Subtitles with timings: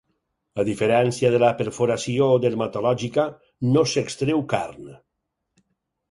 [0.61, 3.25] A diferència de la perforació dermatològica,
[3.75, 4.89] no s'extreu carn.